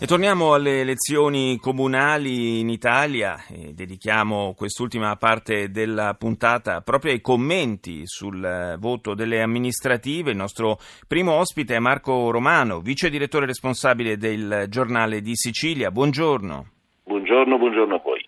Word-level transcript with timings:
E 0.00 0.06
torniamo 0.06 0.54
alle 0.54 0.82
elezioni 0.82 1.58
comunali 1.58 2.60
in 2.60 2.68
Italia 2.68 3.44
e 3.48 3.72
dedichiamo 3.74 4.54
quest'ultima 4.56 5.16
parte 5.16 5.72
della 5.72 6.14
puntata 6.14 6.82
proprio 6.82 7.10
ai 7.10 7.20
commenti 7.20 8.02
sul 8.04 8.76
voto 8.78 9.14
delle 9.14 9.42
amministrative. 9.42 10.30
Il 10.30 10.36
nostro 10.36 10.78
primo 11.08 11.32
ospite 11.32 11.74
è 11.74 11.78
Marco 11.80 12.30
Romano, 12.30 12.78
vice 12.78 13.10
direttore 13.10 13.46
responsabile 13.46 14.16
del 14.16 14.66
giornale 14.68 15.20
di 15.20 15.34
Sicilia. 15.34 15.90
Buongiorno. 15.90 16.66
Buongiorno, 17.02 17.58
buongiorno 17.58 17.94
a 17.96 18.00
voi. 18.00 18.24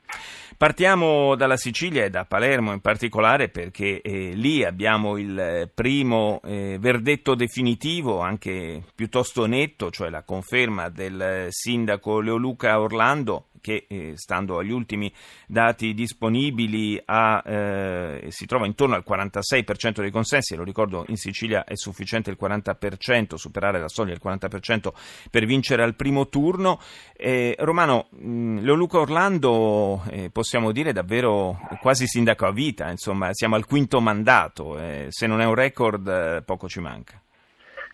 Partiamo 0.61 1.37
dalla 1.37 1.57
Sicilia 1.57 2.05
e 2.05 2.11
da 2.11 2.27
Palermo 2.27 2.73
in 2.73 2.81
particolare 2.81 3.49
perché 3.49 4.03
eh, 4.03 4.33
lì 4.35 4.63
abbiamo 4.63 5.17
il 5.17 5.71
primo 5.73 6.43
eh, 6.45 6.77
verdetto 6.79 7.35
definitivo, 7.35 8.21
anche 8.21 8.83
piuttosto 8.95 9.47
netto, 9.47 9.91
cioè 9.91 10.11
la 10.11 10.23
conferma 10.23 10.91
del 10.91 11.47
sindaco 11.49 12.21
Leoluca 12.21 12.79
Orlando 12.79 13.47
che 13.61 13.87
eh, 13.89 14.13
stando 14.17 14.59
agli 14.59 14.71
ultimi 14.71 15.13
dati 15.47 15.95
disponibili 15.95 17.01
ha, 17.05 17.43
eh, 17.45 18.27
si 18.31 18.47
trova 18.47 18.67
intorno 18.67 18.95
al 18.95 19.05
46% 19.07 20.01
dei 20.01 20.11
consensi, 20.11 20.57
lo 20.57 20.65
ricordo 20.65 21.05
in 21.09 21.17
Sicilia 21.17 21.65
è 21.65 21.77
sufficiente 21.77 22.31
il 22.31 22.39
40%, 22.41 23.35
superare 23.35 23.79
la 23.79 23.89
soglia 23.89 24.17
del 24.17 24.21
40% 24.23 24.93
per 25.31 25.45
vincere 25.45 25.83
al 25.83 25.95
primo 25.95 26.29
turno. 26.29 26.81
Eh, 27.17 27.55
Romano, 27.59 28.09
mh, 28.11 28.61
Leoluca 28.61 28.99
Orlando 28.99 30.03
eh, 30.11 30.31
possiamo 30.51 30.73
dire 30.73 30.93
davvero 30.93 31.61
quasi 31.81 32.09
sindaco 32.09 32.45
a 32.45 32.51
vita, 32.51 32.91
insomma 32.91 33.29
siamo 33.31 33.55
al 33.55 33.67
quinto 33.67 34.01
mandato, 34.01 34.81
eh, 34.81 35.07
se 35.09 35.29
non 35.29 35.41
è 35.41 35.45
un 35.45 35.55
record 35.55 36.09
eh, 36.09 36.43
poco 36.45 36.69
ci 36.69 36.81
manca. 36.81 37.23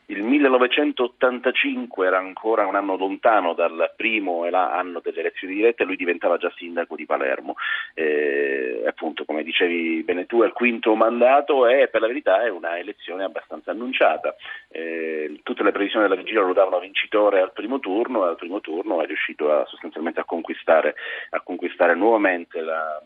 Il 0.08 0.22
1985 0.22 2.06
era 2.06 2.18
ancora 2.18 2.64
un 2.64 2.76
anno 2.76 2.96
lontano 2.96 3.54
dal 3.54 3.92
primo 3.96 4.44
anno 4.44 5.00
delle 5.02 5.18
elezioni 5.20 5.54
dirette 5.54 5.82
e 5.82 5.86
lui 5.86 5.96
diventava 5.96 6.36
già 6.36 6.52
sindaco 6.56 6.94
di 6.94 7.06
Palermo. 7.06 7.56
Eh, 7.92 8.84
appunto, 8.86 9.24
come 9.24 9.42
dicevi 9.42 10.04
bene 10.04 10.26
tu, 10.26 10.42
è 10.42 10.46
il 10.46 10.52
quinto 10.52 10.94
mandato 10.94 11.66
e 11.66 11.88
per 11.88 12.00
la 12.00 12.06
verità 12.06 12.44
è 12.44 12.48
una 12.50 12.78
elezione 12.78 13.24
abbastanza 13.24 13.72
annunciata. 13.72 14.36
Eh, 14.68 15.40
tutte 15.42 15.64
le 15.64 15.72
previsioni 15.72 16.06
della 16.06 16.20
vigilia 16.20 16.42
lo 16.42 16.52
davano 16.52 16.78
vincitore 16.78 17.40
al 17.40 17.52
primo 17.52 17.80
turno 17.80 18.24
e 18.24 18.28
al 18.28 18.36
primo 18.36 18.60
turno 18.60 19.02
è 19.02 19.06
riuscito 19.06 19.50
a, 19.50 19.66
sostanzialmente 19.66 20.20
a 20.20 20.24
conquistare, 20.24 20.94
a 21.30 21.40
conquistare 21.40 21.96
nuovamente 21.96 22.60
la 22.60 23.02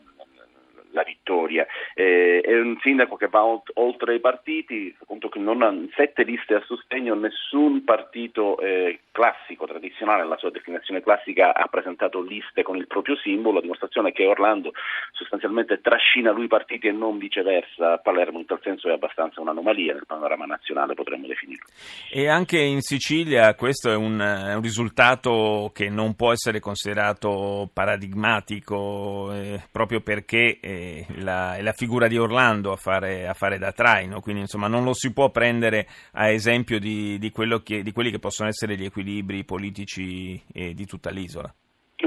la 0.91 1.03
vittoria. 1.03 1.65
Eh, 1.93 2.41
è 2.41 2.59
un 2.59 2.77
sindaco 2.81 3.15
che 3.15 3.27
va 3.27 3.43
oltre 3.73 4.15
i 4.15 4.19
partiti, 4.19 4.95
appunto 5.01 5.29
che 5.29 5.39
non 5.39 5.61
ha 5.61 5.73
sette 5.95 6.23
liste 6.23 6.55
a 6.55 6.63
sostegno, 6.65 7.15
nessun 7.15 7.83
partito 7.83 8.59
eh, 8.59 8.99
classico, 9.11 9.65
tradizionale, 9.65 10.25
la 10.25 10.37
sua 10.37 10.51
destinazione 10.51 11.01
classica 11.01 11.53
ha 11.53 11.67
presentato 11.67 12.21
liste 12.21 12.63
con 12.63 12.77
il 12.77 12.87
proprio 12.87 13.15
simbolo, 13.17 13.59
a 13.59 13.61
dimostrazione 13.61 14.11
che 14.11 14.25
Orlando 14.25 14.71
sostanzialmente 15.11 15.81
trascina 15.81 16.31
lui 16.31 16.47
partiti 16.47 16.87
e 16.87 16.91
non 16.91 17.17
viceversa. 17.17 17.97
Palermo 17.97 18.39
in 18.39 18.45
tal 18.45 18.59
senso 18.63 18.89
è 18.89 18.93
abbastanza 18.93 19.41
un'anomalia 19.41 19.93
nel 19.93 20.05
panorama 20.05 20.45
nazionale, 20.45 20.93
potremmo 20.93 21.27
definirlo. 21.27 21.65
E 22.11 22.27
anche 22.27 22.59
in 22.59 22.81
Sicilia 22.81 23.53
questo 23.55 23.91
è 23.91 23.95
un, 23.95 24.19
è 24.19 24.53
un 24.53 24.61
risultato 24.61 25.71
che 25.73 25.89
non 25.89 26.15
può 26.15 26.31
essere 26.31 26.59
considerato 26.59 27.69
paradigmatico 27.73 29.31
eh, 29.33 29.61
proprio 29.71 30.01
perché 30.01 30.59
eh, 30.81 31.05
la, 31.17 31.55
è 31.55 31.61
la 31.61 31.73
figura 31.73 32.07
di 32.07 32.17
Orlando 32.17 32.71
a 32.71 32.75
fare, 32.75 33.27
a 33.27 33.33
fare, 33.33 33.59
da 33.59 33.71
traino, 33.71 34.19
quindi 34.19 34.41
insomma 34.41 34.67
non 34.67 34.83
lo 34.83 34.93
si 34.93 35.13
può 35.13 35.29
prendere 35.29 35.85
a 36.13 36.29
esempio 36.29 36.79
di, 36.79 37.19
di, 37.19 37.31
che, 37.63 37.83
di 37.83 37.91
quelli 37.91 38.09
che 38.09 38.19
possono 38.19 38.49
essere 38.49 38.75
gli 38.75 38.85
equilibri 38.85 39.43
politici 39.45 40.41
eh, 40.53 40.73
di 40.73 40.85
tutta 40.85 41.11
l'isola. 41.11 41.53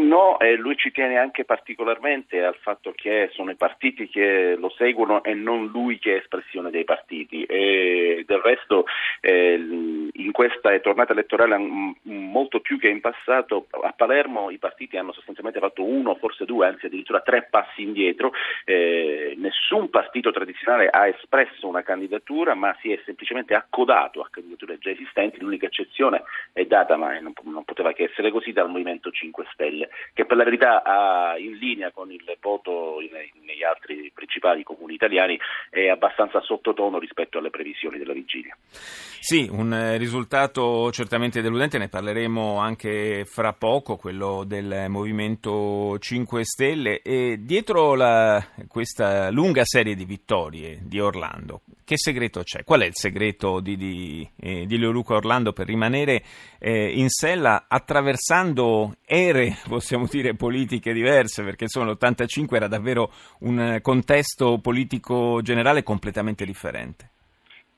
No, 0.01 0.41
e 0.41 0.57
lui 0.57 0.77
ci 0.77 0.91
tiene 0.91 1.19
anche 1.19 1.45
particolarmente 1.45 2.43
al 2.43 2.57
fatto 2.57 2.93
che 2.93 3.29
sono 3.33 3.53
i 3.53 3.57
partiti 3.57 4.09
che 4.09 4.57
lo 4.59 4.71
seguono 4.71 5.23
e 5.23 5.34
non 5.34 5.67
lui 5.67 5.99
che 6.01 6.15
è 6.15 6.19
espressione 6.19 6.71
dei 6.71 6.84
partiti. 6.84 7.45
E 7.45 8.25
del 8.27 8.41
resto 8.41 8.87
eh, 9.21 9.57
questa 10.34 10.77
tornata 10.81 11.12
elettorale 11.12 11.56
molto 12.03 12.59
più 12.59 12.77
che 12.77 12.89
in 12.89 13.00
passato 13.00 13.69
a 13.71 13.93
Palermo 13.93 14.50
i 14.50 14.59
partiti 14.59 14.97
hanno 14.97 15.12
sostanzialmente 15.12 15.61
fatto 15.61 15.84
uno, 15.84 16.17
forse 16.17 16.45
due, 16.45 16.67
anzi 16.67 16.87
addirittura 16.87 17.21
tre 17.21 17.47
passi 17.49 17.83
indietro. 17.83 18.33
Eh, 18.65 19.34
nessun 19.39 19.91
partito 19.91 20.33
tradizionale 20.33 20.89
ha 20.89 21.06
espresso 21.06 21.69
una 21.69 21.83
candidatura, 21.83 22.55
ma 22.55 22.77
si 22.81 22.91
è 22.91 23.00
semplicemente 23.05 23.55
accodato 23.55 24.22
a 24.22 24.28
candidature 24.28 24.78
già 24.78 24.91
esistenti. 24.91 25.39
L'unica 25.39 25.67
eccezione 25.67 26.25
è 26.53 26.65
data, 26.65 26.97
ma 26.97 27.16
non, 27.21 27.33
non 27.43 27.62
poteva 27.62 27.93
che 27.93 28.11
essere 28.11 28.33
così, 28.33 28.51
dal 28.51 28.69
Movimento 28.69 29.12
5 29.12 29.47
Stelle 29.53 29.89
che 30.12 30.25
per 30.25 30.37
la 30.37 30.45
verità 30.45 30.83
ha 30.83 31.39
in 31.39 31.56
linea 31.59 31.93
con 31.93 32.11
il 32.11 32.37
voto 32.41 32.99
negli 33.45 33.62
altri 33.62 34.11
principali 34.12 34.65
comuni 34.65 34.95
italiani 34.95 35.39
è 35.75 35.89
abbastanza 35.89 36.41
sottotono 36.41 37.01
rispetto 37.01 37.39
alle 37.39 37.51
previsioni 37.51 37.99
della 37.99 38.12
vigilia. 38.12 38.57
Sì, 39.19 39.49
un 39.51 39.73
eh, 39.73 39.97
risultato 39.97 40.93
certamente 40.93 41.43
deludente, 41.43 41.79
ne 41.79 41.89
parleremo 41.89 42.59
anche 42.59 43.25
fra 43.25 43.55
poco, 43.55 43.97
quello 43.97 44.45
del 44.47 44.87
Movimento 44.89 45.99
5 45.99 46.45
Stelle 46.45 47.01
e 47.03 47.39
dietro 47.41 47.95
la, 47.97 48.47
questa 48.69 49.31
lunga 49.31 49.65
serie 49.65 49.97
di 49.97 50.05
vittorie 50.05 50.79
di 50.83 51.01
Orlando, 51.01 51.63
che 51.84 51.97
segreto 51.97 52.43
c'è? 52.43 52.63
Qual 52.63 52.83
è 52.83 52.84
il 52.84 52.95
segreto 52.95 53.61
di, 53.61 53.77
di, 53.77 54.29
eh, 54.41 54.67
di 54.67 54.79
Leoluca 54.79 55.15
Orlando 55.15 55.53
per 55.53 55.67
rimanere 55.67 56.23
eh, 56.59 56.91
in 56.91 57.09
sella 57.09 57.65
attraversando 57.67 58.97
ere, 59.05 59.57
possiamo 59.67 60.07
dire, 60.09 60.34
politiche 60.34 60.93
diverse? 60.93 61.43
Perché 61.43 61.65
insomma 61.65 61.91
l'85 61.91 62.55
era 62.55 62.69
davvero 62.69 63.11
un 63.41 63.79
contesto 63.81 64.59
politico 64.61 65.41
generale 65.43 65.63
completamente 65.83 66.45
differente 66.45 67.13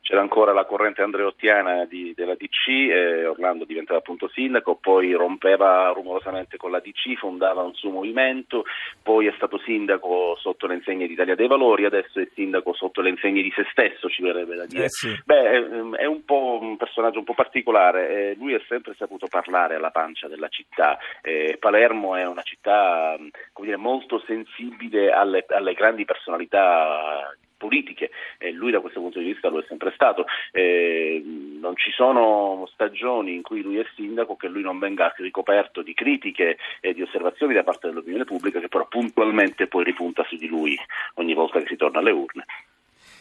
c'era 0.06 0.20
ancora 0.20 0.52
la 0.52 0.64
corrente 0.66 1.02
andreottiana 1.02 1.84
di, 1.84 2.14
della 2.14 2.36
DC, 2.36 2.68
eh, 2.68 3.26
Orlando 3.26 3.64
diventava 3.64 3.98
appunto 3.98 4.28
sindaco, 4.28 4.76
poi 4.76 5.12
rompeva 5.14 5.88
rumorosamente 5.88 6.56
con 6.56 6.70
la 6.70 6.78
DC, 6.78 7.16
fondava 7.18 7.62
un 7.62 7.74
suo 7.74 7.90
movimento, 7.90 8.64
poi 9.02 9.26
è 9.26 9.32
stato 9.34 9.58
sindaco 9.58 10.36
sotto 10.38 10.68
le 10.68 10.74
insegne 10.74 11.08
di 11.08 11.14
Italia 11.14 11.34
dei 11.34 11.48
Valori, 11.48 11.86
adesso 11.86 12.20
è 12.20 12.28
sindaco 12.34 12.72
sotto 12.72 13.00
le 13.00 13.10
insegne 13.10 13.42
di 13.42 13.52
se 13.52 13.66
stesso, 13.72 14.08
ci 14.08 14.22
verrebbe 14.22 14.54
da 14.54 14.66
dire. 14.66 14.84
Eh 14.84 14.90
sì. 14.90 15.12
Beh, 15.24 15.96
è, 15.96 16.04
un 16.04 16.24
po' 16.24 16.60
un 16.62 16.76
personaggio 16.76 17.18
un 17.18 17.24
po' 17.24 17.34
particolare, 17.34 18.30
eh, 18.30 18.34
lui 18.36 18.54
ha 18.54 18.62
sempre 18.68 18.94
saputo 18.96 19.26
parlare 19.26 19.74
alla 19.74 19.90
pancia 19.90 20.28
della 20.28 20.48
città, 20.48 20.98
eh, 21.20 21.56
Palermo 21.58 22.14
è 22.14 22.24
una 22.24 22.42
città 22.42 23.16
dire, 23.60 23.76
molto 23.76 24.22
sensibile 24.24 25.10
alle, 25.10 25.44
alle 25.48 25.74
grandi 25.74 26.04
personalità 26.04 27.34
politiche 27.56 28.10
e 28.38 28.52
lui 28.52 28.70
da 28.70 28.80
questo 28.80 29.00
punto 29.00 29.18
di 29.18 29.26
vista 29.26 29.48
lo 29.48 29.60
è 29.60 29.64
sempre 29.68 29.92
stato. 29.94 30.26
Eh, 30.52 31.22
non 31.60 31.76
ci 31.76 31.90
sono 31.92 32.68
stagioni 32.72 33.34
in 33.34 33.42
cui 33.42 33.62
lui 33.62 33.78
è 33.78 33.86
sindaco 33.94 34.36
che 34.36 34.48
lui 34.48 34.62
non 34.62 34.78
venga 34.78 35.12
ricoperto 35.16 35.82
di 35.82 35.94
critiche 35.94 36.58
e 36.80 36.94
di 36.94 37.02
osservazioni 37.02 37.54
da 37.54 37.64
parte 37.64 37.88
dell'opinione 37.88 38.24
pubblica 38.24 38.60
che 38.60 38.68
però 38.68 38.86
puntualmente 38.86 39.66
poi 39.66 39.84
ripunta 39.84 40.24
su 40.28 40.36
di 40.36 40.48
lui 40.48 40.78
ogni 41.14 41.34
volta 41.34 41.60
che 41.60 41.66
si 41.66 41.76
torna 41.76 42.00
alle 42.00 42.12
urne. 42.12 42.44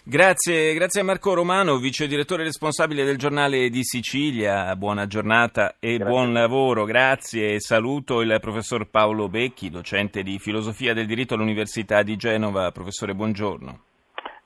Grazie, 0.07 0.75
grazie 0.75 1.01
a 1.01 1.03
Marco 1.03 1.33
Romano, 1.33 1.77
vice 1.77 2.05
direttore 2.05 2.43
responsabile 2.43 3.03
del 3.03 3.17
giornale 3.17 3.69
di 3.69 3.83
Sicilia. 3.83 4.75
Buona 4.75 5.07
giornata 5.07 5.77
e 5.79 5.97
grazie. 5.97 6.05
buon 6.05 6.31
lavoro. 6.31 6.83
Grazie. 6.83 7.59
Saluto 7.59 8.21
il 8.21 8.37
professor 8.39 8.87
Paolo 8.87 9.29
Becchi, 9.29 9.71
docente 9.71 10.21
di 10.21 10.37
filosofia 10.37 10.93
del 10.93 11.07
diritto 11.07 11.33
all'Università 11.33 12.03
di 12.03 12.17
Genova. 12.17 12.71
Professore, 12.71 13.15
buongiorno. 13.15 13.94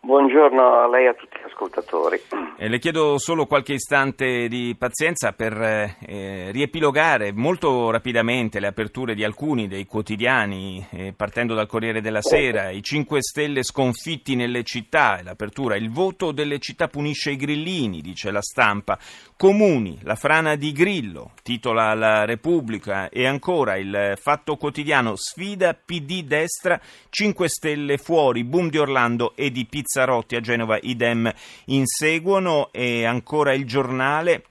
Buongiorno 0.01 0.79
a 0.79 0.87
lei 0.87 1.05
e 1.05 1.09
a 1.09 1.13
tutti 1.13 1.38
ascoltatori. 1.59 2.21
Eh, 2.57 2.69
le 2.69 2.79
chiedo 2.79 3.17
solo 3.17 3.45
qualche 3.45 3.73
istante 3.73 4.47
di 4.47 4.75
pazienza 4.77 5.33
per 5.33 5.53
eh, 5.61 6.51
riepilogare 6.51 7.33
molto 7.33 7.91
rapidamente 7.91 8.59
le 8.59 8.67
aperture 8.67 9.13
di 9.13 9.23
alcuni 9.23 9.67
dei 9.67 9.85
quotidiani, 9.85 10.85
eh, 10.91 11.13
partendo 11.15 11.53
dal 11.53 11.67
Corriere 11.67 12.01
della 12.01 12.21
Sera, 12.21 12.69
i 12.69 12.81
5 12.81 13.21
Stelle 13.21 13.63
sconfitti 13.63 14.35
nelle 14.35 14.63
città, 14.63 15.19
l'apertura, 15.21 15.75
il 15.75 15.89
voto 15.89 16.31
delle 16.31 16.59
città 16.59 16.87
punisce 16.87 17.31
i 17.31 17.35
grillini, 17.35 18.01
dice 18.01 18.31
la 18.31 18.41
stampa, 18.41 18.97
comuni, 19.35 19.99
la 20.03 20.15
frana 20.15 20.55
di 20.55 20.71
Grillo, 20.71 21.31
titola 21.43 21.93
la 21.93 22.25
Repubblica. 22.25 23.09
E 23.09 23.25
ancora 23.25 23.77
il 23.77 24.13
Fatto 24.21 24.55
Quotidiano, 24.55 25.15
sfida 25.15 25.73
PD 25.73 26.23
destra, 26.23 26.79
5 27.09 27.47
Stelle 27.49 27.97
fuori, 27.97 28.43
boom 28.43 28.69
di 28.69 28.77
Orlando 28.77 29.33
e 29.35 29.51
di 29.51 29.65
Pizza 29.65 29.87
Pizzarotti 29.89 30.35
a 30.35 30.39
Genova 30.39 30.77
idem 30.81 31.33
inseguono 31.65 32.69
e 32.71 33.05
ancora 33.05 33.53
il 33.53 33.65
giornale 33.65 34.43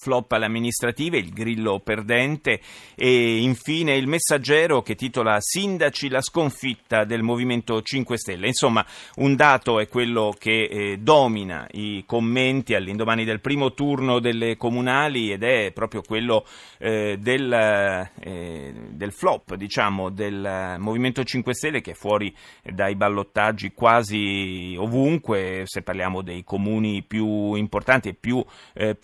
flop 0.00 0.32
alle 0.32 0.46
amministrative, 0.46 1.18
il 1.18 1.30
grillo 1.30 1.80
perdente 1.80 2.60
e 2.94 3.38
infine 3.38 3.96
il 3.96 4.06
messaggero 4.06 4.80
che 4.80 4.94
titola 4.94 5.38
Sindaci 5.40 6.08
la 6.08 6.20
sconfitta 6.20 7.04
del 7.04 7.22
Movimento 7.22 7.82
5 7.82 8.16
Stelle. 8.16 8.46
Insomma, 8.46 8.84
un 9.16 9.34
dato 9.34 9.80
è 9.80 9.88
quello 9.88 10.34
che 10.38 10.64
eh, 10.64 10.98
domina 10.98 11.66
i 11.72 12.04
commenti 12.06 12.74
all'indomani 12.74 13.24
del 13.24 13.40
primo 13.40 13.74
turno 13.74 14.20
delle 14.20 14.56
comunali 14.56 15.32
ed 15.32 15.42
è 15.42 15.72
proprio 15.72 16.02
quello 16.02 16.46
eh, 16.78 17.16
del, 17.18 17.52
eh, 17.52 18.72
del, 18.90 19.12
flop, 19.12 19.54
diciamo, 19.54 20.10
del 20.10 20.76
Movimento 20.78 21.24
5 21.24 21.54
Stelle 21.54 21.80
che 21.80 21.90
è 21.90 21.94
fuori 21.94 22.32
dai 22.62 22.94
ballottaggi 22.94 23.72
quasi 23.72 24.76
ovunque, 24.78 25.62
se 25.64 25.82
parliamo 25.82 26.22
dei 26.22 26.44
comuni 26.44 27.02
più 27.02 27.54
importanti 27.54 28.10
e 28.10 28.14
più 28.14 28.44
eh, 28.74 28.94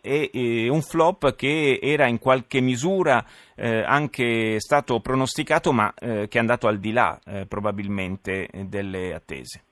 popolati, 0.00 0.30
e 0.32 0.68
un 0.68 0.80
flop 0.80 1.34
che 1.34 1.78
era 1.82 2.06
in 2.06 2.18
qualche 2.18 2.60
misura 2.60 3.24
eh, 3.56 3.82
anche 3.82 4.60
stato 4.60 5.00
pronosticato 5.00 5.72
ma 5.72 5.92
eh, 5.98 6.28
che 6.28 6.38
è 6.38 6.40
andato 6.40 6.66
al 6.66 6.78
di 6.78 6.92
là 6.92 7.18
eh, 7.26 7.46
probabilmente 7.46 8.48
delle 8.52 9.14
attese. 9.14 9.62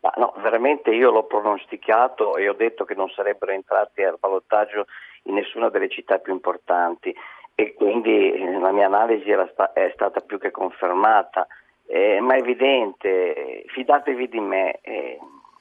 Ma 0.00 0.12
no, 0.16 0.32
veramente 0.38 0.90
io 0.90 1.10
l'ho 1.10 1.24
pronosticato 1.24 2.36
e 2.36 2.48
ho 2.48 2.54
detto 2.54 2.84
che 2.84 2.94
non 2.94 3.10
sarebbero 3.10 3.52
entrati 3.52 4.02
al 4.02 4.16
ballottaggio 4.18 4.86
in 5.24 5.34
nessuna 5.34 5.68
delle 5.68 5.90
città 5.90 6.18
più 6.18 6.32
importanti 6.32 7.14
e 7.54 7.74
quindi 7.74 8.32
eh, 8.32 8.58
la 8.58 8.72
mia 8.72 8.86
analisi 8.86 9.30
sta- 9.52 9.74
è 9.74 9.90
stata 9.92 10.20
più 10.20 10.38
che 10.38 10.50
confermata, 10.50 11.46
eh, 11.86 12.18
ma 12.20 12.34
è 12.34 12.38
evidente, 12.38 13.64
fidatevi 13.66 14.28
di 14.28 14.40
me, 14.40 14.78
eh, 14.80 15.18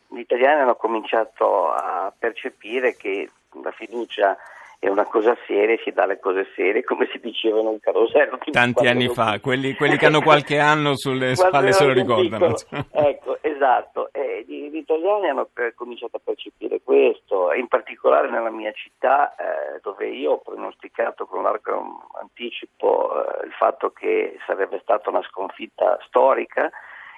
gli 0.08 0.20
italiani 0.20 0.62
hanno 0.62 0.76
cominciato 0.76 1.70
a 1.72 2.14
percepire 2.18 2.96
che 2.96 3.30
la 3.62 3.72
fiducia 3.72 4.38
è 4.80 4.88
una 4.88 5.04
cosa 5.04 5.36
seria, 5.46 5.78
si 5.84 5.92
dà 5.92 6.06
le 6.06 6.20
cose 6.20 6.48
serie, 6.56 6.86
come 6.86 7.10
si 7.12 7.20
dicevano 7.20 7.72
in 7.72 7.82
carosello. 7.82 8.38
Tanti 8.50 8.88
anni 8.88 9.10
fa, 9.10 9.38
quelli, 9.42 9.74
quelli, 9.74 9.98
che 9.98 10.06
hanno 10.06 10.22
qualche 10.22 10.58
anno 10.58 10.96
sulle 10.96 11.36
spalle 11.36 11.74
se 11.74 11.86
lo 11.86 11.92
ricordano. 11.92 12.56
ecco, 12.92 13.40
esatto, 13.42 14.08
eh, 14.14 14.46
gli, 14.48 14.70
gli, 14.70 14.78
italiani 14.78 15.28
hanno 15.28 15.50
per, 15.52 15.76
cominciato 15.76 16.16
a 16.16 16.22
percepire 16.24 16.80
questo, 16.82 17.52
in 17.52 17.68
particolare 17.68 18.30
nella 18.30 18.52
mia 18.52 18.72
città, 18.72 19.36
eh, 19.36 19.80
dove 19.82 20.08
io 20.08 20.32
ho 20.32 20.40
pronosticato 20.40 21.26
con 21.26 21.44
largo 21.44 22.08
anticipo 22.22 23.42
eh, 23.42 23.48
il 23.48 23.52
fatto 23.52 23.92
che 23.92 24.38
sarebbe 24.48 24.80
stata 24.82 25.10
una 25.10 25.24
sconfitta 25.24 26.00
storica, 26.08 26.72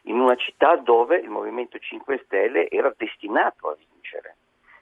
in 0.06 0.19
una 0.19 0.36
città 0.36 0.77
dove 0.77 1.18
il 1.18 1.30
Movimento 1.30 1.77
5 1.77 2.24
Stelle 2.25 2.68
era 2.72 2.92
destinato 2.98 3.69
a 3.69 3.75
vincere 3.77 4.38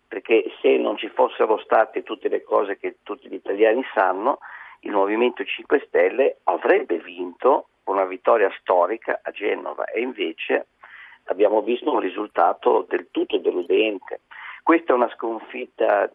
perché 0.10 0.44
se 0.60 0.76
non 0.78 0.98
ci 0.98 1.08
fossero 1.08 1.60
state 1.60 2.02
tutte 2.02 2.30
le 2.30 2.42
cose 2.42 2.78
che 2.78 2.98
tutti 3.04 3.30
gli 3.30 3.36
italiani 3.36 3.86
sanno, 3.94 4.40
il 4.82 4.92
Movimento 4.92 5.44
5 5.46 5.84
Stelle 5.88 6.38
avrebbe 6.46 6.98
vinto 6.98 7.68
una 7.84 8.06
vittoria 8.06 8.52
storica 8.60 9.20
a 9.22 9.30
Genova 9.30 9.86
e 9.86 10.02
invece 10.02 10.68
abbiamo 11.26 11.62
visto 11.62 11.92
un 11.92 12.00
risultato 12.00 12.86
del 12.90 13.10
tutto 13.12 13.38
deludente. 13.38 14.22
Questa 14.64 14.94
è 14.94 14.96
una 14.96 15.10
sconfitta 15.10 16.12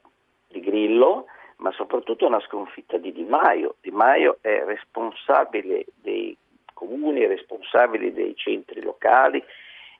di 0.49 0.61
Grillo, 0.61 1.26
ma 1.58 1.70
soprattutto 1.70 2.26
una 2.26 2.40
sconfitta 2.40 2.99
di 2.99 3.12
Di 3.12 3.25
Maio. 3.25 3.76
Di 3.81 3.93
Maio 3.93 4.38
è 4.40 4.64
responsabile 4.64 5.85
dei 5.94 6.37
comuni, 6.73 7.20
è 7.20 7.29
responsabile 7.29 8.12
dei 8.12 8.35
centri 8.35 8.82
locali, 8.82 9.43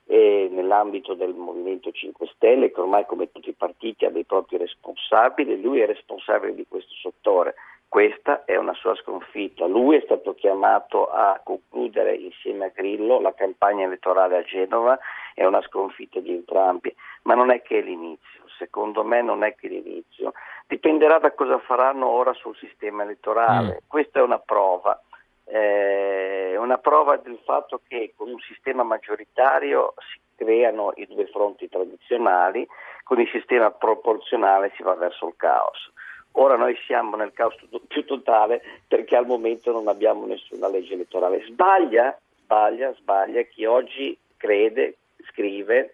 eh, 0.07 0.47
nell'ambito 0.51 1.13
del 1.13 1.33
Movimento 1.33 1.91
5 1.91 2.27
Stelle 2.35 2.71
che 2.71 2.79
ormai 2.79 3.05
come 3.05 3.31
tutti 3.31 3.49
i 3.49 3.53
partiti 3.53 4.05
ha 4.05 4.11
dei 4.11 4.23
propri 4.23 4.57
responsabili, 4.57 5.61
lui 5.61 5.79
è 5.79 5.85
responsabile 5.85 6.53
di 6.53 6.65
questo 6.67 6.93
settore. 7.01 7.55
Questa 7.87 8.43
è 8.43 8.57
una 8.57 8.73
sua 8.73 8.93
sconfitta. 8.95 9.67
Lui 9.67 9.95
è 9.95 10.01
stato 10.03 10.33
chiamato 10.33 11.07
a 11.09 11.39
concludere 11.41 12.15
insieme 12.15 12.65
a 12.65 12.71
Grillo 12.73 13.21
la 13.21 13.33
campagna 13.33 13.85
elettorale 13.85 14.37
a 14.37 14.43
Genova, 14.43 14.99
è 15.33 15.45
una 15.45 15.61
sconfitta 15.61 16.19
di 16.19 16.31
entrambi, 16.31 16.93
ma 17.23 17.35
non 17.35 17.51
è 17.51 17.61
che 17.61 17.79
è 17.79 17.81
l'inizio, 17.81 18.41
secondo 18.57 19.03
me 19.03 19.21
non 19.21 19.43
è 19.43 19.55
che 19.55 19.69
l'inizio. 19.69 20.33
Dipenderà 20.67 21.19
da 21.19 21.31
cosa 21.33 21.57
faranno 21.59 22.07
ora 22.07 22.33
sul 22.33 22.55
sistema 22.57 23.03
elettorale. 23.03 23.75
Mm. 23.75 23.87
Questa 23.87 24.19
è 24.19 24.23
una 24.23 24.39
prova 24.39 25.01
eh, 25.45 26.55
una 26.57 26.77
prova 26.77 27.17
del 27.17 27.39
fatto 27.43 27.81
che 27.87 28.13
con 28.15 28.29
un 28.29 28.39
sistema 28.39 28.83
maggioritario 28.83 29.93
si 30.11 30.19
creano 30.35 30.91
i 30.95 31.05
due 31.07 31.27
fronti 31.27 31.69
tradizionali, 31.69 32.67
con 33.03 33.19
il 33.19 33.29
sistema 33.29 33.71
proporzionale 33.71 34.73
si 34.75 34.83
va 34.83 34.95
verso 34.95 35.27
il 35.27 35.35
caos. 35.37 35.91
Ora 36.37 36.57
noi 36.57 36.75
siamo 36.85 37.15
nel 37.15 37.31
caos 37.31 37.55
più 37.87 38.03
totale 38.03 38.61
perché 38.87 39.15
al 39.15 39.25
momento 39.25 39.71
non 39.71 39.87
abbiamo 39.87 40.25
nessuna 40.25 40.67
legge 40.67 40.93
elettorale. 40.93 41.45
Sbaglia, 41.45 42.17
sbaglia, 42.43 42.93
sbaglia 42.95 43.41
chi 43.43 43.65
oggi 43.65 44.17
crede, 44.35 44.97
scrive 45.29 45.93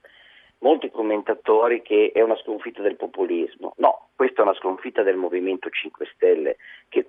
molti 0.61 0.89
commentatori 0.89 1.81
che 1.81 2.11
è 2.13 2.21
una 2.21 2.37
sconfitta 2.37 2.81
del 2.81 2.95
populismo. 2.95 3.73
No, 3.77 4.09
questa 4.15 4.41
è 4.41 4.43
una 4.43 4.55
sconfitta 4.55 5.03
del 5.03 5.15
Movimento 5.15 5.69
5 5.69 6.07
Stelle 6.13 6.57
che 6.89 7.03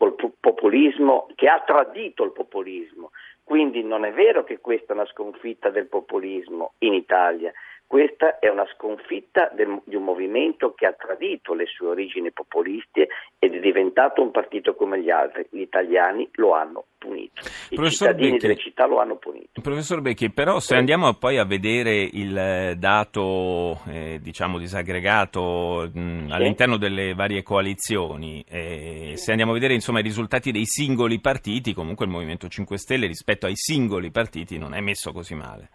che 1.34 1.49
ha 1.49 1.60
tradito 1.60 2.25
il 2.25 2.32
populismo. 2.32 3.10
Quindi 3.44 3.82
non 3.82 4.04
è 4.04 4.12
vero 4.12 4.44
che 4.44 4.60
questa 4.60 4.93
è 4.93 4.96
una 4.96 5.06
sconfitta 5.06 5.70
del 5.70 5.87
populismo 5.87 6.75
in 6.78 6.94
Italia, 6.94 7.52
questa 7.93 8.39
è 8.39 8.49
una 8.49 8.65
sconfitta 8.75 9.50
del, 9.55 9.83
di 9.85 9.97
un 9.97 10.05
movimento 10.05 10.73
che 10.73 10.87
ha 10.87 10.94
tradito 10.94 11.53
le 11.53 11.67
sue 11.67 11.89
origini 11.89 12.33
populiste 12.33 13.09
ed 13.39 13.55
è 13.55 13.61
diventato 13.61 14.23
un 14.23 14.31
partito 14.31 14.75
come 14.75 15.03
gli 15.03 15.11
altri. 15.11 15.47
Gli 15.50 15.61
italiani 15.61 16.27
lo 16.37 16.55
hanno 16.55 16.87
punito. 16.97 17.43
I 17.69 17.75
Professor 17.75 18.09
cittadini 18.09 18.31
Becchi, 18.31 18.47
delle 18.47 18.59
città 18.59 18.87
lo 18.87 18.99
hanno 18.99 19.17
punito. 19.17 19.61
Professor 19.61 20.00
Becchi, 20.00 20.31
però 20.31 20.59
se 20.59 20.75
andiamo 20.75 21.12
poi 21.12 21.37
a 21.37 21.44
vedere 21.44 22.00
il 22.00 22.35
eh, 22.35 22.77
dato 22.79 23.83
eh, 23.87 24.19
diciamo 24.23 24.56
disaggregato 24.56 25.91
mh, 25.93 26.29
sì. 26.29 26.33
all'interno 26.33 26.79
delle 26.79 27.12
varie 27.12 27.43
coalizioni, 27.43 28.43
eh, 28.49 29.12
se 29.17 29.33
andiamo 29.33 29.50
a 29.50 29.55
vedere 29.55 29.75
insomma, 29.75 29.99
i 29.99 30.03
risultati 30.03 30.50
dei 30.50 30.65
singoli 30.65 31.21
partiti, 31.21 31.75
comunque 31.75 32.06
il 32.06 32.11
Movimento 32.11 32.49
5 32.49 32.79
Stelle 32.79 33.06
rispetto 33.06 33.45
ai 33.45 33.55
singoli 33.55 34.11
partiti 34.11 34.56
non 34.56 34.73
è 34.73 34.81
messo 34.81 35.12
così 35.12 35.35
male. 35.35 35.69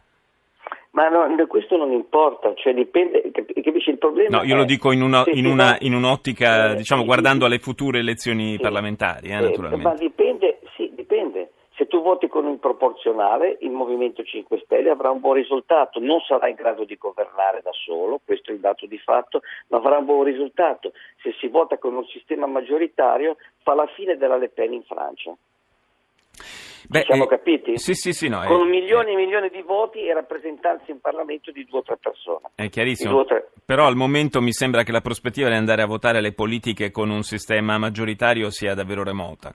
Ma 0.97 1.09
no, 1.09 1.27
questo 1.45 1.77
non 1.77 1.91
importa, 1.91 2.55
cioè 2.55 2.73
dipende, 2.73 3.29
capisci 3.31 3.91
il 3.91 3.99
problema? 3.99 4.37
No, 4.37 4.43
io 4.43 4.55
è... 4.55 4.57
lo 4.57 4.63
dico 4.63 4.91
in, 4.91 5.03
una, 5.03 5.23
in, 5.27 5.45
una, 5.45 5.77
in 5.81 5.93
un'ottica, 5.93 6.71
eh, 6.71 6.75
diciamo, 6.75 7.05
guardando 7.05 7.45
alle 7.45 7.59
future 7.59 7.99
elezioni 7.99 8.53
sì, 8.53 8.59
parlamentari, 8.59 9.27
eh, 9.27 9.33
eh, 9.33 9.39
naturalmente. 9.41 9.87
Ma 9.87 9.93
dipende, 9.93 10.57
sì, 10.75 10.91
dipende. 10.95 11.51
Se 11.75 11.85
tu 11.85 12.01
voti 12.01 12.27
con 12.27 12.45
un 12.45 12.57
proporzionale, 12.57 13.57
il 13.59 13.69
Movimento 13.69 14.23
5 14.23 14.61
Stelle 14.65 14.89
avrà 14.89 15.11
un 15.11 15.19
buon 15.19 15.35
risultato, 15.35 15.99
non 15.99 16.19
sarà 16.21 16.47
in 16.47 16.55
grado 16.55 16.83
di 16.83 16.95
governare 16.97 17.61
da 17.61 17.69
solo, 17.73 18.19
questo 18.25 18.49
è 18.49 18.55
il 18.55 18.59
dato 18.59 18.87
di 18.87 18.97
fatto, 18.97 19.41
ma 19.67 19.77
avrà 19.77 19.99
un 19.99 20.05
buon 20.05 20.23
risultato. 20.23 20.93
Se 21.21 21.31
si 21.39 21.47
vota 21.47 21.77
con 21.77 21.93
un 21.93 22.05
sistema 22.05 22.47
maggioritario, 22.47 23.37
fa 23.61 23.75
la 23.75 23.85
fine 23.93 24.17
della 24.17 24.37
Le 24.37 24.49
Pen 24.49 24.73
in 24.73 24.81
Francia. 24.81 25.37
Beh, 26.87 27.03
siamo 27.05 27.25
eh, 27.25 27.27
capiti? 27.27 27.77
Sì, 27.77 27.93
sì, 27.93 28.13
sì, 28.13 28.27
no, 28.27 28.43
Con 28.45 28.67
eh, 28.67 28.69
milioni 28.69 29.13
e 29.13 29.15
milioni 29.15 29.49
di 29.49 29.61
voti 29.61 30.05
e 30.05 30.13
rappresentanza 30.13 30.91
in 30.91 30.99
Parlamento 30.99 31.51
di 31.51 31.65
due 31.65 31.79
o 31.79 31.83
tre 31.83 31.97
persone. 31.97 32.49
È 32.55 32.69
chiarissimo. 32.69 33.25
Tre... 33.25 33.49
Però 33.65 33.85
al 33.85 33.95
momento 33.95 34.41
mi 34.41 34.53
sembra 34.53 34.83
che 34.83 34.91
la 34.91 35.01
prospettiva 35.01 35.49
di 35.49 35.55
andare 35.55 35.81
a 35.81 35.87
votare 35.87 36.21
le 36.21 36.33
politiche 36.33 36.91
con 36.91 37.09
un 37.09 37.23
sistema 37.23 37.77
maggioritario 37.77 38.49
sia 38.49 38.73
davvero 38.73 39.03
remota. 39.03 39.53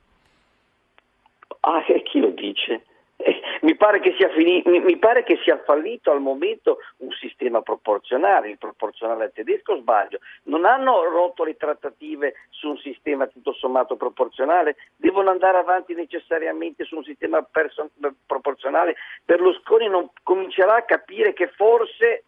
Ah, 1.61 1.83
chi 2.05 2.19
lo 2.19 2.31
dice? 2.31 2.83
mi 3.63 3.77
pare, 3.77 4.01
fini- 4.35 4.63
mi 4.65 4.97
pare, 4.97 5.23
che 5.23 5.39
sia 5.43 5.63
fallito 5.65 6.11
al 6.11 6.21
momento 6.21 6.79
un 6.99 7.11
sistema 7.13 7.63
proporzionale, 7.63 8.51
il 8.51 8.59
proporzionale 8.59 9.33
tedesco 9.33 9.77
sbaglio, 9.77 10.19
non 10.45 10.65
hanno 10.65 11.05
rotto 11.05 11.45
le 11.45 11.57
trattative 11.57 12.35
su 12.51 12.71
un 12.71 12.79
sistema 12.79 13.27
tutto 13.27 13.53
sommato 13.53 13.97
proporzionale, 13.97 14.77
devono 14.97 15.31
andare 15.31 15.59
avanti 15.59 15.95
necessariamente 15.95 16.85
su 16.85 16.97
un 16.97 17.05
sistema 17.05 17.43
perso- 17.43 17.91
proporzionale, 18.27 18.97
Berlusconi 19.25 19.89
non 19.89 20.11
comincerà 20.23 20.77
a 20.77 20.83
capire 20.83 21.33
che 21.33 21.49
forse 21.49 22.25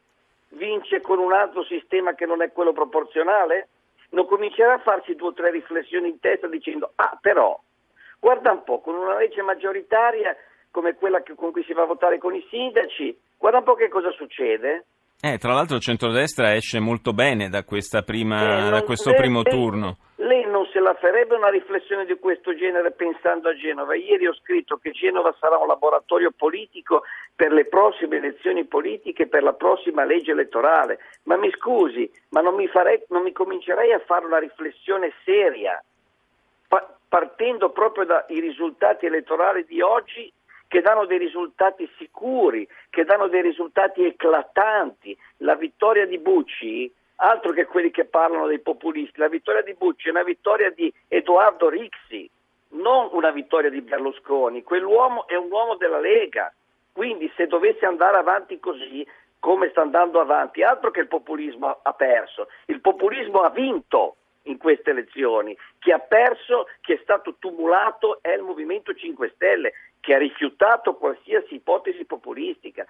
vince 0.51 1.01
con 1.01 1.19
un 1.19 1.33
altro 1.33 1.65
sistema 1.65 2.15
che 2.15 2.27
non 2.27 2.43
è 2.43 2.53
quello 2.53 2.73
proporzionale? 2.73 3.69
Non 4.11 4.27
comincerà 4.27 4.75
a 4.75 4.79
farsi 4.79 5.17
due 5.17 5.29
o 5.29 5.33
tre 5.33 5.51
riflessioni 5.51 6.09
in 6.09 6.21
testa 6.21 6.47
dicendo 6.47 6.93
ah 6.95 7.19
però 7.21 7.59
guarda 8.21 8.53
un 8.53 8.63
po', 8.63 8.81
con 8.81 8.95
una 8.95 9.17
legge 9.17 9.43
maggioritaria 9.43 10.35
come 10.75 10.97
quella 10.97 11.23
che, 11.23 11.37
con 11.37 11.53
cui 11.53 11.63
si 11.63 11.73
va 11.73 11.83
a 11.83 11.87
votare 11.87 12.19
con 12.19 12.35
i 12.35 12.45
sindaci. 12.51 13.17
Guarda 13.39 13.59
un 13.59 13.65
po' 13.65 13.77
che 13.77 13.89
cosa 13.89 14.11
succede. 14.11 14.87
Eh, 15.21 15.39
tra 15.39 15.53
l'altro 15.53 15.77
il 15.77 15.83
centrodestra 15.83 16.57
esce 16.57 16.81
molto 16.81 17.13
bene 17.13 17.49
da, 17.49 17.63
prima, 18.05 18.67
eh, 18.67 18.71
da 18.71 18.83
questo 18.83 19.11
lei, 19.11 19.19
primo 19.21 19.43
turno. 19.43 19.99
Lei 20.17 20.45
non 20.51 20.67
se 20.73 20.81
la 20.81 20.95
farebbe 20.95 21.37
una 21.37 21.49
riflessione 21.49 22.05
di 22.07 22.19
questo 22.19 22.57
genere 22.57 22.91
pensando 22.91 23.49
a 23.49 23.55
Genova. 23.55 23.95
Ieri 23.95 24.27
ho 24.27 24.35
scritto 24.35 24.77
che 24.79 24.91
Genova 24.91 25.33
sarà 25.39 25.57
un 25.59 25.69
laboratorio 25.69 26.33
politico 26.37 27.05
per 27.37 27.53
le 27.53 27.67
prossime 27.67 28.17
elezioni 28.17 28.65
politiche, 28.65 29.29
per 29.29 29.45
la 29.45 29.53
prossima 29.53 30.05
legge 30.05 30.33
elettorale. 30.33 30.99
Ma 31.23 31.37
mi 31.37 31.53
scusi, 31.53 32.11
ma 32.31 32.41
non 32.41 32.57
mi, 32.57 32.67
farei, 32.67 33.01
non 33.11 33.23
mi 33.23 33.31
comincerei 33.31 33.93
a 33.93 34.03
fare 34.05 34.27
una 34.27 34.39
riflessione 34.39 35.13
seria, 35.25 35.81
pa- 36.67 36.99
partendo 37.09 37.71
proprio 37.71 38.05
dai 38.05 38.41
risultati 38.41 39.07
elettorali 39.07 39.65
di 39.67 39.81
oggi 39.81 40.33
che 40.69 40.81
danno 40.81 41.07
dei 41.07 41.19
risultati 41.19 41.89
sicuri, 41.99 42.67
che 42.91 43.05
danno 43.05 43.29
dei 43.29 43.43
risultati 43.43 44.05
eclatanti. 44.05 45.17
La 45.39 45.55
vittoria 45.55 46.07
di 46.07 46.19
Bucci 46.19 46.93
altro 47.17 47.53
che 47.53 47.67
quelli 47.67 47.91
che 47.91 48.05
parlano 48.05 48.47
dei 48.47 48.61
populisti. 48.61 49.19
La 49.19 49.29
vittoria 49.29 49.63
di 49.63 49.75
Bucci 49.75 50.09
è 50.09 50.11
una 50.11 50.23
vittoria 50.23 50.71
di 50.71 50.93
Edoardo 51.09 51.69
Rixi, 51.69 52.29
non 52.71 53.09
una 53.13 53.31
vittoria 53.31 53.71
di 53.71 53.81
Berlusconi. 53.81 54.63
Quell'uomo 54.63 55.27
è 55.27 55.37
un 55.37 55.51
uomo 55.51 55.77
della 55.77 56.01
Lega. 56.01 56.53
Quindi 56.93 57.31
se 57.37 57.47
dovesse 57.47 57.87
andare 57.87 58.17
avanti 58.17 58.59
così, 58.61 59.07
come 59.41 59.69
sta 59.71 59.83
andando 59.83 60.21
avanti, 60.21 60.63
altro 60.63 60.91
che 60.91 61.01
il 61.01 61.09
populismo 61.09 61.79
ha 61.83 61.93
perso. 61.93 62.49
Il 62.67 62.81
populismo 62.81 63.41
ha 63.41 63.51
vinto 63.51 64.17
in 64.45 64.59
queste 64.59 64.91
elezioni. 64.91 65.57
Chi 65.79 65.91
ha 65.91 65.99
perso, 65.99 66.69
chi 66.81 66.93
è 66.93 66.99
stato 67.03 67.37
tumulato 67.39 68.19
è 68.21 68.33
il 68.33 68.43
Movimento 68.43 68.95
5 68.95 69.33
Stelle, 69.35 69.73
che 70.01 70.15
ha 70.15 70.19
rifiutato 70.19 70.95
qualsiasi 70.95 71.55
ipotesi 71.55 72.05
populistica. 72.05 72.85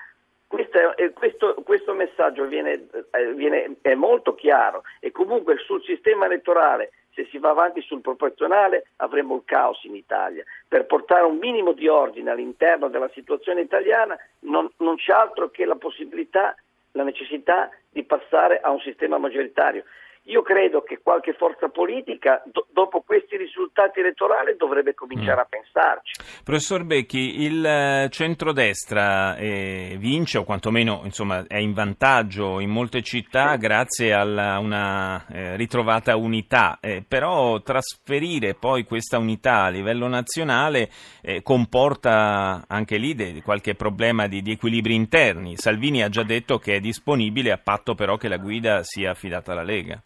Questo, 0.47 0.79
questo, 1.15 1.55
questo 1.65 1.95
messaggio 1.95 2.45
viene, 2.47 2.87
eh, 3.11 3.33
viene, 3.35 3.77
è 3.81 3.95
molto 3.95 4.35
chiaro 4.35 4.85
e 5.01 5.11
comunque 5.11 5.57
sul 5.59 5.83
sistema 5.83 6.27
elettorale 6.27 6.91
se 7.15 7.27
si 7.31 7.39
va 7.39 7.51
avanti 7.51 7.81
sul 7.81 8.01
proporzionale 8.01 8.87
avremo 8.97 9.37
il 9.37 9.43
caos 9.45 9.83
in 9.85 9.95
Italia. 9.95 10.45
Per 10.67 10.85
portare 10.87 11.25
un 11.25 11.39
minimo 11.39 11.73
di 11.73 11.89
ordine 11.89 12.31
all'interno 12.31 12.89
della 12.89 13.11
situazione 13.15 13.63
italiana 13.63 14.17
non, 14.41 14.71
non 14.79 14.97
c'è 14.97 15.13
altro 15.13 15.51
che 15.51 15.65
la 15.65 15.77
possibilità, 15.77 16.55
la 16.93 17.05
necessità 17.05 17.71
di 17.89 18.03
passare 18.03 18.61
a 18.61 18.71
un 18.71 18.81
sistema 18.81 19.19
maggioritario. 19.19 19.85
Io 20.29 20.41
credo 20.41 20.83
che 20.83 21.01
qualche 21.03 21.35
forza 21.35 21.69
politica, 21.69 22.43
do- 22.47 22.67
dopo 22.73 23.03
questi 23.03 23.37
risultati 23.37 24.01
elettorali, 24.01 24.57
dovrebbe 24.57 24.95
cominciare 24.95 25.37
mm. 25.37 25.39
a 25.41 25.45
pensarci. 25.45 26.13
Professor 26.43 26.85
Becchi, 26.85 27.43
il 27.43 27.65
eh, 27.65 28.09
centrodestra 28.11 29.37
eh, 29.37 29.97
vince, 29.99 30.39
o 30.39 30.45
quantomeno 30.45 31.03
insomma, 31.05 31.45
è 31.47 31.59
in 31.59 31.75
vantaggio 31.75 32.61
in 32.61 32.71
molte 32.71 33.03
città 33.03 33.53
sì. 33.53 33.59
grazie 33.59 34.15
a 34.15 34.59
una 34.59 35.27
eh, 35.27 35.57
ritrovata 35.57 36.17
unità, 36.17 36.79
eh, 36.81 37.05
però 37.07 37.61
trasferire 37.61 38.55
poi 38.55 38.85
questa 38.85 39.19
unità 39.19 39.65
a 39.65 39.69
livello 39.69 40.09
nazionale 40.09 40.89
eh, 41.21 41.43
comporta 41.43 42.65
anche 42.67 42.97
lì 42.97 43.15
de- 43.15 43.43
qualche 43.43 43.75
problema 43.75 44.27
di, 44.27 44.41
di 44.41 44.53
equilibri 44.53 44.95
interni. 44.95 45.59
Salvini 45.59 46.03
ha 46.03 46.09
già 46.09 46.23
detto 46.23 46.57
che 46.57 46.77
è 46.77 46.81
disponibile 46.81 47.53
a 47.53 47.59
patto 47.59 47.95
però 47.95 48.17
che 48.17 48.29
la 48.29 48.39
guida 48.39 48.83
sia 48.83 49.11
affidata 49.11 49.53
alla 49.53 49.63
Lega. 49.63 50.03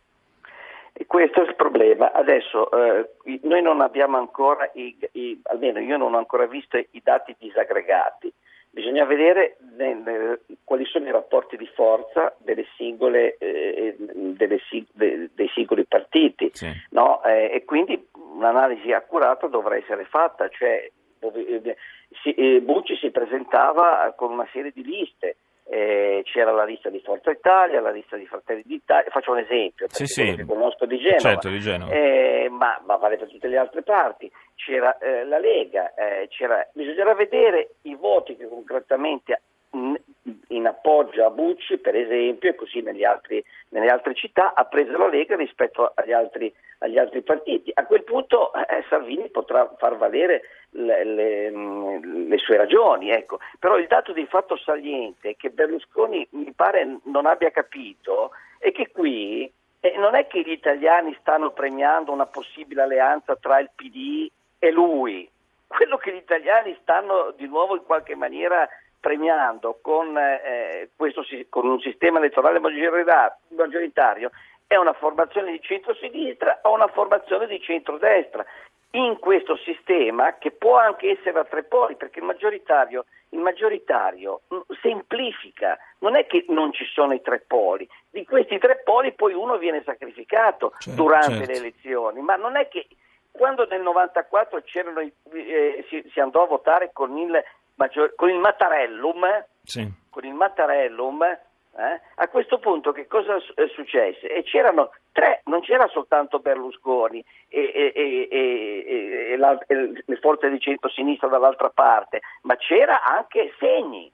E 1.01 1.07
questo 1.07 1.43
è 1.43 1.49
il 1.49 1.55
problema. 1.55 2.11
Adesso 2.11 2.73
eh, 2.73 3.11
noi 3.43 3.63
non 3.63 3.81
abbiamo 3.81 4.17
ancora, 4.17 4.69
i, 4.75 4.99
i, 5.13 5.41
almeno 5.45 5.79
io 5.79 5.97
non 5.97 6.15
ho 6.15 6.19
ancora 6.19 6.47
visto 6.47 6.77
i 6.77 7.01
dati 7.05 7.37
disaggregati. 7.39 8.33
Bisogna 8.69 9.05
vedere 9.05 9.59
nel, 9.77 10.41
quali 10.65 10.85
sono 10.87 11.07
i 11.07 11.13
rapporti 11.13 11.57
di 11.57 11.69
forza 11.73 12.35
delle 12.39 12.67
singole, 12.77 13.37
eh, 13.39 13.95
delle, 13.97 14.61
de, 14.91 15.31
dei 15.33 15.49
singoli 15.55 15.85
partiti 15.85 16.51
sì. 16.53 16.69
no? 16.91 17.23
eh, 17.23 17.53
e 17.55 17.65
quindi 17.65 18.09
un'analisi 18.35 18.91
accurata 18.91 19.47
dovrà 19.47 19.77
essere 19.77 20.05
fatta. 20.05 20.49
Cioè, 20.49 20.91
dove, 21.21 21.77
si, 22.23 22.35
eh, 22.35 22.61
Bucci 22.61 22.97
si 22.97 23.13
presentava 23.13 24.13
con 24.17 24.33
una 24.33 24.49
serie 24.51 24.73
di 24.75 24.83
liste 24.83 25.37
eh, 25.69 25.98
c'era 26.39 26.53
la 26.53 26.65
lista 26.65 26.89
di 26.89 27.01
Forza 27.01 27.33
Italia, 27.33 27.81
la 27.81 27.91
lista 27.91 28.17
di 28.17 28.25
Fratelli 28.27 28.63
d'Italia, 28.65 29.11
faccio 29.11 29.33
un 29.33 29.39
esempio, 29.39 29.87
perché 29.89 30.07
sì, 30.07 30.35
sì. 30.37 30.45
conosco 30.47 30.87
di 30.87 30.99
Genova, 30.99 31.19
certo, 31.19 31.49
di 31.49 31.59
Genova. 31.59 31.93
Eh, 31.93 32.49
ma, 32.49 32.81
ma, 32.87 32.95
vale 32.95 33.17
per 33.17 33.29
tutte 33.29 33.49
le 33.49 33.57
altre 33.57 33.83
parti, 33.83 34.31
c'era 34.55 34.97
eh, 34.99 35.25
la 35.25 35.39
Lega, 35.39 35.95
eh, 35.95 36.29
c'era... 36.29 36.65
bisognerà 36.73 37.15
vedere 37.15 37.71
i 37.83 37.97
voti 37.97 38.37
che 38.37 38.47
concretamente 38.47 39.41
in 39.71 40.67
appoggio 40.67 41.27
a 41.27 41.31
Bucci, 41.31 41.79
per 41.79 41.97
esempio, 41.97 42.51
e 42.51 42.55
così 42.55 42.83
altri, 43.05 43.45
nelle 43.71 43.91
altre 43.91 44.15
città, 44.15 44.55
ha 44.55 44.65
preso 44.65 44.97
la 44.97 45.09
Lega 45.09 45.35
rispetto 45.35 45.91
agli 45.95 46.13
altri, 46.13 46.55
agli 46.79 46.99
altri 46.99 47.23
partiti. 47.23 47.73
A 47.75 47.85
quel 47.85 48.05
punto 48.05 48.53
eh, 48.55 48.85
Salvini 48.89 49.29
potrà 49.29 49.69
far 49.77 49.97
valere 49.97 50.43
le, 50.79 51.05
le, 51.05 51.51
le 51.51 52.39
sue 52.39 52.57
ragioni, 52.57 53.11
ecco. 53.11 53.39
però 53.59 53.79
il 53.79 53.87
dato 53.87 54.13
di 54.13 54.27
fatto 54.27 54.57
saliente 54.57 55.37
che 55.37 55.51
Berlusconi 55.51 56.27
mi 56.31 56.53
pare 56.53 56.99
non 57.05 57.27
abbia 57.27 57.51
capito 57.51 58.31
è 58.59 58.73
che 58.73 58.91
qui 58.91 59.51
eh, 59.81 59.97
non 59.97 60.15
è 60.15 60.27
che 60.27 60.41
gli 60.41 60.51
italiani 60.51 61.17
stanno 61.21 61.51
premiando 61.51 62.13
una 62.13 62.27
possibile 62.27 62.83
alleanza 62.83 63.37
tra 63.37 63.59
il 63.61 63.71
PD 63.75 64.29
e 64.59 64.71
lui, 64.71 65.29
quello 65.67 65.97
che 65.99 66.13
gli 66.13 66.17
italiani 66.17 66.77
stanno 66.83 67.33
di 67.37 67.47
nuovo 67.47 67.77
in 67.77 67.85
qualche 67.85 68.15
maniera 68.15 68.69
premiando 69.01 69.79
con, 69.81 70.17
eh, 70.19 70.91
questo, 70.97 71.25
con 71.49 71.67
un 71.69 71.81
sistema 71.81 72.19
elettorale 72.19 72.59
maggioritario 72.59 74.31
è 74.67 74.77
una 74.77 74.93
formazione 74.93 75.53
di 75.53 75.61
centro-sinistra 75.63 76.61
o 76.63 76.75
una 76.75 76.89
formazione 76.89 77.47
di 77.47 77.59
centro-destra. 77.61 78.45
In 78.93 79.19
questo 79.19 79.57
sistema, 79.59 80.39
che 80.39 80.51
può 80.51 80.79
anche 80.79 81.11
essere 81.11 81.39
a 81.39 81.45
tre 81.45 81.63
poli, 81.63 81.95
perché 81.97 82.21
il 82.21 82.25
maggioritario, 82.25 83.05
il 83.31 83.39
maggioritario 83.39 84.41
mm, 84.53 84.61
semplifica, 84.81 85.79
non 85.99 86.17
è 86.17 86.27
che 86.27 86.47
non 86.49 86.73
ci 86.73 86.87
sono 86.87 87.13
i 87.13 87.21
tre 87.21 87.41
poli, 87.47 87.87
di 88.11 88.25
questi 88.25 88.59
tre 88.59 88.81
poli 88.83 89.13
poi 89.13 89.35
uno 89.35 89.59
viene 89.59 89.83
sacrificato 89.85 90.73
certo, 90.79 91.03
durante 91.03 91.33
certo. 91.33 91.53
le 91.53 91.59
elezioni, 91.59 92.21
ma 92.23 92.37
non 92.37 92.57
è 92.57 92.69
che 92.69 92.87
quando 93.31 93.67
nel 93.67 93.83
94 93.83 94.63
eh, 94.65 95.85
si, 95.89 96.05
si, 96.11 96.21
andò 96.21 96.45
a 96.45 96.47
votare 96.47 96.91
con 96.93 97.17
il 97.19 97.43
maggior, 97.75 98.15
con 98.17 98.31
il 98.31 98.39
Mattarellum, 98.39 99.45
sì. 99.63 99.87
con 100.09 100.25
il 100.25 100.35
Mattarellum 100.35 101.39
eh, 101.79 102.01
a 102.17 102.29
questo 102.29 102.59
punto 102.59 102.91
che 102.91 103.07
cosa 103.07 103.37
è 103.37 103.69
successo? 103.69 104.27
E 104.27 104.43
c'erano 104.43 104.91
tre, 105.13 105.43
non 105.45 105.61
c'era 105.61 105.87
soltanto 105.87 106.41
Berlusconi 106.41 107.25
e, 107.49 107.93
e, 107.95 108.29
e, 108.31 109.33
e 109.33 109.37
le 109.37 110.17
forze 110.17 110.51
di 110.51 110.59
centro-sinistra 110.59 111.29
dall'altra 111.29 111.71
parte, 111.71 112.21
ma 112.43 112.57
c'era 112.57 113.05
anche 113.05 113.53
Segni, 113.61 114.11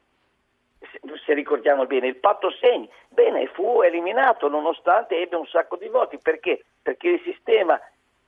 se 1.24 1.32
ricordiamo 1.32 1.86
bene, 1.86 2.08
il 2.08 2.16
patto 2.16 2.50
Segni. 2.50 2.88
Bene, 3.08 3.46
fu 3.46 3.80
eliminato 3.80 4.48
nonostante 4.48 5.18
ebbe 5.18 5.36
un 5.36 5.46
sacco 5.46 5.76
di 5.76 5.88
voti. 5.88 6.18
Perché? 6.18 6.64
Perché 6.82 7.08
il 7.08 7.20
sistema 7.24 7.80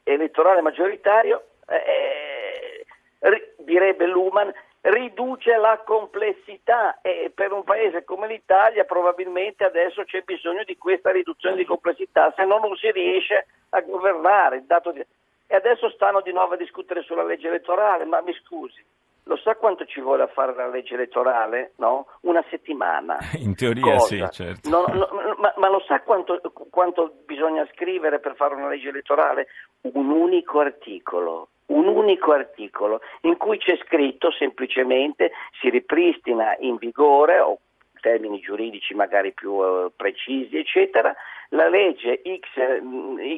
elettorale 0.03 0.63
maggioritario, 0.63 1.45
eh, 1.69 2.87
eh 3.19 3.55
direbbe 3.59 4.07
Luman, 4.07 4.53
riduce 4.83 5.57
la 5.57 5.83
complessità 5.85 7.01
e 7.01 7.33
per 7.35 7.53
un 7.53 7.65
paese 7.65 8.05
come 8.05 8.29
l'Italia 8.29 8.85
probabilmente 8.85 9.65
adesso 9.65 10.05
c'è 10.05 10.23
bisogno 10.23 10.63
di 10.65 10.77
questa 10.77 11.11
riduzione 11.11 11.57
di 11.57 11.65
complessità, 11.65 12.33
se 12.37 12.45
no 12.45 12.59
non 12.59 12.77
si 12.77 12.91
riesce 12.91 13.47
a 13.71 13.81
governare. 13.81 14.65
Di... 14.67 15.07
E 15.49 15.55
adesso 15.55 15.91
stanno 15.91 16.21
di 16.21 16.33
nuovo 16.33 16.55
a 16.55 16.57
discutere 16.57 17.03
sulla 17.03 17.25
legge 17.25 17.49
elettorale, 17.49 18.05
ma 18.05 18.21
mi 18.21 18.33
scusi, 18.35 18.85
lo 19.29 19.37
sa 19.37 19.57
quanto 19.57 19.85
ci 19.87 20.01
vuole 20.01 20.23
a 20.23 20.29
fare 20.29 20.55
la 20.55 20.69
legge 20.69 20.95
elettorale? 20.95 21.73
No? 21.77 22.07
Una 22.23 22.45
settimana. 22.49 23.19
In 23.39 23.57
teoria 23.57 23.97
Cosa? 23.97 24.07
sì, 24.07 24.25
certo. 24.31 24.69
No, 24.69 24.85
no, 24.87 25.09
ma, 25.39 25.53
ma, 25.57 25.69
lo 25.69 25.81
sa 25.81 26.01
quanto, 26.03 26.41
quanto 26.71 27.13
bisogna 27.25 27.67
scrivere 27.73 28.21
per 28.21 28.37
fare 28.37 28.55
una 28.55 28.69
legge 28.69 28.89
elettorale? 28.89 29.49
Un 29.81 30.11
unico 30.11 30.61
articolo 30.61 31.49
un 31.67 31.87
unico 31.89 32.33
articolo 32.33 33.01
in 33.23 33.37
cui 33.37 33.59
c'è 33.59 33.77
scritto 33.85 34.31
semplicemente 34.31 35.33
si 35.61 35.71
ripristina 35.71 36.57
in 36.61 36.77
vigore 36.77 37.41
o 37.41 37.59
termini 38.01 38.39
giuridici 38.41 38.95
magari 38.95 39.33
più 39.33 39.53
uh, 39.53 39.93
precisi 39.97 40.59
eccetera 40.59 41.15
la 41.51 41.69
legge 41.69 42.23
X, 42.23 42.81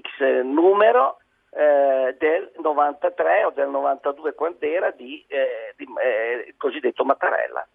X 0.00 0.42
numero 0.42 1.18
eh, 1.50 2.14
del 2.18 2.52
93 2.58 3.44
o 3.44 3.50
del 3.50 3.68
92 3.68 4.34
quant'era 4.34 4.90
di, 4.90 5.24
eh, 5.28 5.74
di 5.76 5.86
eh, 6.02 6.54
cosiddetto 6.58 7.04
Mattarella 7.04 7.66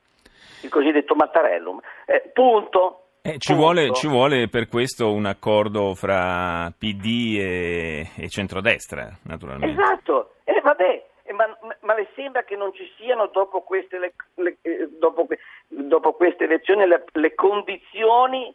il 0.64 0.70
cosiddetto 0.70 1.16
Mattarellum. 1.16 1.80
Eh, 2.06 2.30
punto 2.34 3.03
eh, 3.26 3.38
ci, 3.38 3.54
vuole, 3.54 3.94
ci, 3.94 4.08
vuole, 4.08 4.50
per 4.50 4.68
questo 4.68 5.14
un 5.14 5.26
accordo 5.26 5.96
fra 5.96 6.70
PD 6.78 7.38
e, 7.40 8.10
e 8.18 8.28
centrodestra, 8.28 9.18
naturalmente. 9.22 9.82
Esatto, 9.82 10.34
eh, 10.44 10.60
vabbè, 10.62 11.06
ma, 11.32 11.58
ma, 11.80 11.94
le 11.96 12.10
sembra 12.16 12.44
che 12.44 12.58
non 12.58 12.74
ci 12.74 12.84
siano 12.98 13.28
dopo 13.28 13.62
queste, 13.62 13.98
le, 13.98 14.14
le, 14.36 14.58
eh, 14.62 14.90
dopo, 15.00 15.26
dopo 15.68 16.12
queste 16.14 16.44
elezioni 16.44 16.86
le, 16.86 17.06
le, 17.14 17.34
condizioni 17.34 18.54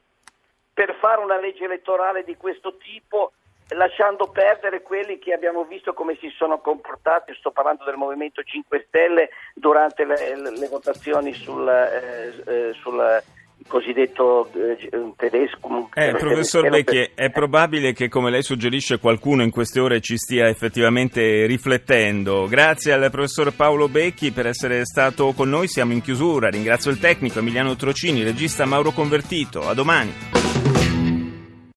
per 0.74 0.94
fare 1.00 1.22
una 1.22 1.40
legge 1.40 1.64
elettorale 1.64 2.22
di 2.22 2.36
questo 2.36 2.76
tipo 2.76 3.32
lasciando 3.70 4.28
perdere 4.28 4.82
quelli 4.82 5.18
che 5.18 5.32
abbiamo 5.32 5.64
visto 5.64 5.94
come 5.94 6.16
si 6.20 6.28
sono 6.36 6.58
comportati, 6.58 7.34
sto 7.34 7.52
parlando 7.52 7.84
del 7.84 7.96
Movimento 7.96 8.42
5 8.42 8.84
Stelle 8.86 9.30
durante 9.54 10.04
le, 10.04 10.36
le, 10.36 10.50
le 10.50 10.68
votazioni 10.68 11.32
sul, 11.32 11.66
eh, 11.66 12.42
eh, 12.46 12.72
sul 12.74 13.22
cosiddetto 13.66 14.50
eh, 14.54 15.12
tedesco. 15.16 15.88
Eh, 15.94 16.14
professor 16.16 16.68
Becchi, 16.68 17.10
è 17.14 17.30
probabile 17.30 17.92
che 17.92 18.08
come 18.08 18.30
lei 18.30 18.42
suggerisce 18.42 18.98
qualcuno 18.98 19.42
in 19.42 19.50
queste 19.50 19.80
ore 19.80 20.00
ci 20.00 20.16
stia 20.16 20.48
effettivamente 20.48 21.46
riflettendo. 21.46 22.46
Grazie 22.48 22.92
al 22.92 23.10
professor 23.10 23.54
Paolo 23.54 23.88
Becchi 23.88 24.30
per 24.30 24.46
essere 24.46 24.84
stato 24.84 25.32
con 25.32 25.48
noi, 25.48 25.68
siamo 25.68 25.92
in 25.92 26.00
chiusura. 26.00 26.48
Ringrazio 26.48 26.90
il 26.90 26.98
tecnico 26.98 27.38
Emiliano 27.40 27.76
Trocini, 27.76 28.20
il 28.20 28.26
regista 28.26 28.64
Mauro 28.64 28.92
Convertito. 28.92 29.68
A 29.68 29.74
domani. 29.74 30.47